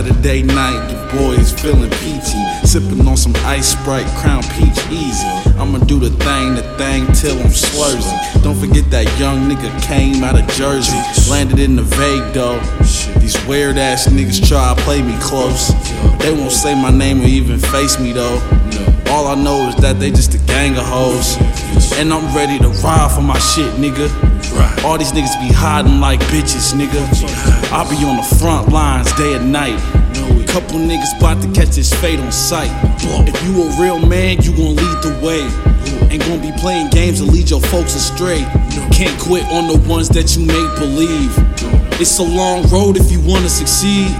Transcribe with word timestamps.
Saturday 0.00 0.42
night, 0.42 0.88
the 0.88 0.96
boys 1.14 1.52
feeling 1.52 1.90
peachy. 2.00 2.40
Sipping 2.64 3.06
on 3.06 3.18
some 3.18 3.36
ice 3.44 3.72
sprite, 3.72 4.06
crown 4.22 4.42
peach 4.56 4.80
easy. 4.88 5.26
I'ma 5.60 5.76
do 5.80 5.98
the 5.98 6.08
thing, 6.24 6.54
the 6.54 6.62
thing 6.78 7.04
till 7.12 7.38
I'm 7.38 7.50
swerving. 7.50 8.42
Don't 8.42 8.56
forget 8.56 8.90
that 8.92 9.04
young 9.18 9.40
nigga 9.40 9.70
came 9.82 10.24
out 10.24 10.40
of 10.40 10.48
Jersey. 10.56 10.96
Landed 11.30 11.58
in 11.58 11.76
the 11.76 11.82
vague 11.82 12.32
though. 12.32 12.58
These 13.20 13.36
weird 13.44 13.76
ass 13.76 14.06
niggas 14.06 14.48
try 14.48 14.74
to 14.74 14.80
play 14.84 15.02
me 15.02 15.14
close. 15.20 15.68
They 16.20 16.32
won't 16.32 16.52
say 16.52 16.74
my 16.74 16.90
name 16.90 17.20
or 17.20 17.26
even 17.26 17.58
face 17.58 18.00
me 18.00 18.12
though. 18.12 18.40
All 19.10 19.26
I 19.26 19.34
know 19.34 19.68
is 19.68 19.76
that 19.82 20.00
they 20.00 20.10
just 20.10 20.32
a 20.32 20.38
gang 20.46 20.78
of 20.78 20.86
hoes. 20.86 21.36
And 21.98 22.10
I'm 22.10 22.34
ready 22.34 22.58
to 22.58 22.68
ride 22.80 23.12
for 23.14 23.20
my 23.20 23.38
shit, 23.38 23.70
nigga. 23.74 24.08
All 24.84 24.98
these 24.98 25.12
niggas 25.12 25.38
be 25.40 25.52
hiding 25.52 26.00
like 26.00 26.20
bitches, 26.32 26.74
nigga. 26.74 27.00
I 27.72 27.88
be 27.88 27.96
on 28.04 28.16
the 28.16 28.36
front 28.36 28.72
lines 28.72 29.12
day 29.14 29.34
and 29.34 29.52
night. 29.52 29.78
Couple 30.50 30.80
niggas 30.80 31.16
about 31.18 31.40
to 31.42 31.48
catch 31.52 31.76
this 31.76 31.94
fate 32.00 32.18
on 32.18 32.32
sight. 32.32 32.72
If 33.28 33.40
you 33.44 33.62
a 33.62 33.80
real 33.80 34.04
man, 34.04 34.42
you 34.42 34.50
gon' 34.50 34.74
lead 34.74 34.98
the 35.00 35.14
way. 35.22 35.46
Ain't 36.10 36.22
gonna 36.26 36.42
be 36.42 36.50
playing 36.58 36.90
games 36.90 37.20
and 37.20 37.30
lead 37.30 37.48
your 37.48 37.60
folks 37.60 37.94
astray. 37.94 38.42
Can't 38.90 39.16
quit 39.20 39.44
on 39.52 39.68
the 39.68 39.78
ones 39.88 40.08
that 40.08 40.34
you 40.34 40.44
make 40.44 40.74
believe. 40.74 41.30
It's 42.00 42.18
a 42.18 42.24
long 42.24 42.68
road 42.68 42.96
if 42.96 43.12
you 43.12 43.20
wanna 43.20 43.48
succeed. 43.48 44.10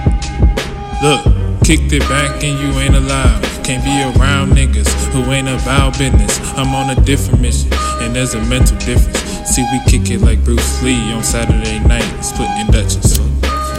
Look, 1.02 1.24
kicked 1.64 1.92
it 1.92 2.06
back 2.08 2.44
and 2.44 2.56
you 2.60 2.78
ain't 2.78 2.94
alive. 2.94 3.42
Can't 3.64 3.82
be 3.82 4.20
around 4.20 4.52
niggas 4.52 4.86
who 5.10 5.32
ain't 5.32 5.48
about 5.48 5.98
business. 5.98 6.38
I'm 6.54 6.72
on 6.76 6.90
a 6.96 7.00
different 7.02 7.40
mission, 7.40 7.72
and 8.00 8.14
there's 8.14 8.34
a 8.34 8.40
mental 8.44 8.76
difference. 8.78 9.19
See, 9.46 9.64
we 9.72 9.80
kick 9.90 10.10
it 10.10 10.20
like 10.20 10.44
Bruce 10.44 10.82
Lee 10.82 11.12
on 11.12 11.24
Saturday 11.24 11.78
night, 11.80 12.08
splitting 12.22 12.66
Dutchess. 12.70 13.18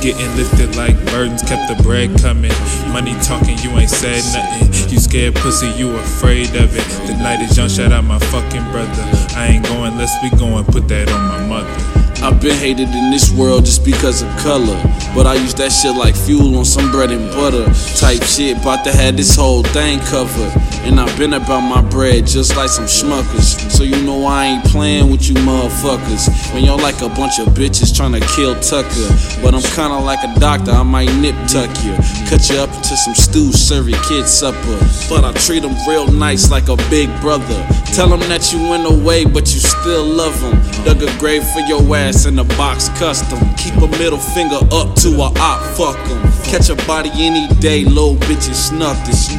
Getting 0.01 0.35
lifted 0.35 0.75
like 0.75 0.97
burdens, 1.07 1.43
kept 1.43 1.69
the 1.69 1.81
bread 1.83 2.09
coming. 2.19 2.51
Money 2.91 3.13
talking, 3.21 3.57
you 3.59 3.69
ain't 3.77 3.89
said 3.89 4.23
nothing. 4.33 4.91
You 4.91 4.99
scared 4.99 5.35
pussy, 5.35 5.67
you 5.77 5.91
afraid 5.95 6.49
of 6.55 6.75
it. 6.75 7.07
The 7.07 7.15
night 7.17 7.41
is 7.41 7.55
young, 7.55 7.69
shout 7.69 7.91
out 7.91 8.03
my 8.03 8.19
fucking 8.19 8.63
brother. 8.71 9.03
I 9.35 9.47
ain't 9.53 9.65
going 9.65 9.93
unless 9.93 10.11
we 10.23 10.29
going, 10.37 10.65
put 10.65 10.87
that 10.87 11.09
on 11.09 11.27
my 11.27 11.47
mother. 11.47 12.10
I've 12.21 12.39
been 12.39 12.55
hated 12.55 12.89
in 12.89 13.09
this 13.09 13.31
world 13.31 13.65
just 13.65 13.83
because 13.83 14.21
of 14.21 14.29
color. 14.37 14.79
But 15.15 15.25
I 15.25 15.33
use 15.33 15.55
that 15.55 15.71
shit 15.71 15.95
like 15.95 16.15
fuel 16.15 16.55
on 16.55 16.65
some 16.65 16.91
bread 16.91 17.09
and 17.09 17.27
butter. 17.31 17.65
Type 17.97 18.21
shit, 18.21 18.57
about 18.61 18.85
to 18.85 18.91
have 18.91 19.17
this 19.17 19.35
whole 19.35 19.63
thing 19.63 19.99
covered. 20.01 20.53
And 20.85 20.99
I've 20.99 21.17
been 21.17 21.33
about 21.33 21.61
my 21.61 21.81
bread 21.81 22.27
just 22.27 22.55
like 22.55 22.69
some 22.69 22.85
Smuckers. 22.85 23.57
So 23.71 23.83
you 23.83 24.01
know 24.03 24.25
I 24.25 24.45
ain't 24.45 24.65
playing 24.65 25.09
with 25.09 25.27
you 25.27 25.35
motherfuckers. 25.35 26.53
When 26.53 26.63
y'all 26.63 26.77
like 26.77 27.01
a 27.01 27.09
bunch 27.09 27.39
of 27.39 27.47
bitches 27.55 27.95
trying 27.95 28.13
to 28.13 28.21
kill 28.35 28.53
Tucker. 28.61 29.09
But 29.41 29.55
I'm 29.55 29.65
kinda 29.73 29.97
like 29.99 30.23
a 30.23 30.39
doctor, 30.39 30.71
I 30.71 30.83
might 30.83 31.11
nip 31.17 31.35
tuck 31.47 31.69
you. 31.83 31.97
Cut 32.29 32.47
you 32.49 32.57
up 32.57 32.69
into 32.69 32.95
some 32.97 33.15
stew, 33.15 33.51
serve 33.51 33.89
your 33.89 34.01
kids 34.03 34.29
supper. 34.31 34.77
But 35.09 35.25
I 35.25 35.33
treat 35.33 35.63
them 35.63 35.75
real 35.87 36.07
nice 36.11 36.51
like 36.51 36.69
a 36.69 36.77
big 36.89 37.09
brother. 37.19 37.67
Tell 37.93 38.07
them 38.07 38.21
that 38.29 38.53
you 38.53 38.59
went 38.69 38.85
away, 38.85 39.25
but 39.25 39.51
you 39.53 39.59
still 39.59 40.05
love 40.05 40.39
them. 40.39 40.55
Dug 40.85 41.03
a 41.03 41.19
grave 41.19 41.43
for 41.43 41.59
your 41.67 41.81
ass 41.95 42.10
in 42.25 42.39
a 42.39 42.43
box 42.43 42.89
custom. 42.99 43.39
Keep 43.55 43.75
a 43.77 43.87
middle 43.97 44.19
finger 44.19 44.59
up 44.71 44.95
to 44.95 45.09
a 45.09 45.29
op, 45.39 45.61
fuck 45.77 45.97
'em. 46.09 46.21
Catch 46.43 46.69
a 46.69 46.75
body 46.87 47.11
any 47.15 47.47
day, 47.59 47.83
little 47.85 48.15
bitches 48.27 48.55
snuff 48.69 48.97
this. 49.05 49.29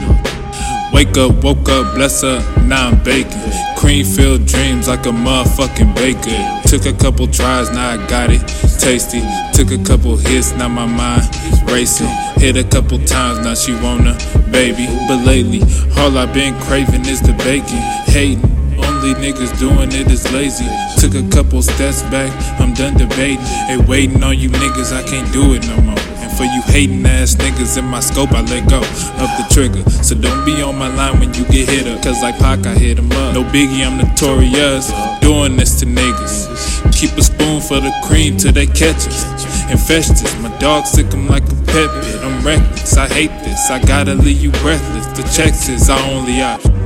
Wake 0.92 1.16
up, 1.16 1.42
woke 1.42 1.68
up, 1.68 1.94
bless 1.94 2.22
her, 2.22 2.40
now 2.66 2.88
I'm 2.88 3.02
baking. 3.02 3.40
Cream 3.76 4.04
filled 4.04 4.46
dreams 4.46 4.88
like 4.88 5.06
a 5.06 5.10
motherfucking 5.10 5.94
baker. 5.94 6.68
Took 6.68 6.86
a 6.86 6.92
couple 6.92 7.26
tries, 7.26 7.70
now 7.70 7.90
I 7.90 7.96
got 8.08 8.30
it. 8.30 8.42
Tasty. 8.78 9.22
Took 9.54 9.70
a 9.70 9.82
couple 9.84 10.16
hits, 10.16 10.52
now 10.52 10.68
my 10.68 10.86
mind 10.86 11.28
racing. 11.70 12.12
Hit 12.36 12.56
a 12.56 12.64
couple 12.64 12.98
times, 13.04 13.38
now 13.44 13.54
she 13.54 13.72
wanna 13.82 14.16
baby. 14.50 14.86
But 15.08 15.24
lately, 15.24 15.62
all 15.98 16.16
I've 16.16 16.32
been 16.32 16.54
craving 16.60 17.06
is 17.06 17.20
the 17.20 17.32
bacon. 17.32 17.82
Hating. 18.06 18.51
Only 18.78 19.14
niggas 19.14 19.58
doing 19.58 19.92
it 19.92 20.10
is 20.10 20.30
lazy. 20.32 20.66
Took 20.98 21.14
a 21.14 21.28
couple 21.28 21.62
steps 21.62 22.02
back, 22.04 22.30
I'm 22.60 22.72
done 22.74 22.94
debating. 22.94 23.44
Hey, 23.68 23.76
waiting 23.76 24.22
on 24.22 24.38
you 24.38 24.50
niggas, 24.50 24.92
I 24.92 25.02
can't 25.02 25.30
do 25.32 25.54
it 25.54 25.66
no 25.66 25.80
more. 25.82 25.98
And 25.98 26.32
for 26.36 26.44
you 26.44 26.62
hating 26.66 27.04
ass 27.04 27.34
niggas 27.34 27.76
in 27.78 27.84
my 27.84 28.00
scope, 28.00 28.32
I 28.32 28.42
let 28.42 28.68
go 28.68 28.78
of 28.78 29.30
the 29.38 29.46
trigger. 29.50 29.88
So 29.90 30.14
don't 30.14 30.44
be 30.44 30.62
on 30.62 30.78
my 30.78 30.88
line 30.94 31.18
when 31.20 31.34
you 31.34 31.44
get 31.46 31.68
hit 31.68 31.86
up, 31.86 32.02
cause 32.02 32.22
like 32.22 32.38
Pac, 32.38 32.66
I 32.66 32.74
hit 32.74 32.98
him 32.98 33.10
up. 33.12 33.34
No 33.34 33.42
biggie, 33.44 33.84
I'm 33.84 33.98
notorious. 33.98 34.92
Doing 35.20 35.56
this 35.56 35.80
to 35.80 35.86
niggas. 35.86 36.92
Keep 36.92 37.18
a 37.18 37.22
spoon 37.22 37.60
for 37.60 37.80
the 37.80 37.92
cream 38.04 38.36
till 38.36 38.52
they 38.52 38.66
catch 38.66 39.06
us. 39.06 39.24
Infectious, 39.70 40.38
my 40.40 40.56
dog 40.58 40.86
sick 40.86 41.12
'em 41.12 41.26
like 41.28 41.44
a 41.44 41.54
pet 41.66 41.90
pit. 42.02 42.20
I'm 42.22 42.44
reckless, 42.44 42.96
I 42.96 43.08
hate 43.08 43.32
this. 43.42 43.70
I 43.70 43.78
gotta 43.80 44.14
leave 44.14 44.40
you 44.40 44.50
breathless. 44.62 45.06
The 45.16 45.22
checks 45.34 45.68
is 45.68 45.88
our 45.88 46.00
only 46.10 46.42
option. 46.42 46.81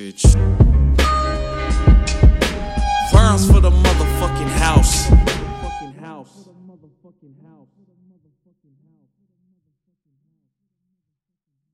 Bitch. 0.00 0.22
For 3.52 3.60
the 3.60 3.70
motherfucking 3.70 4.48
house. 4.48 5.10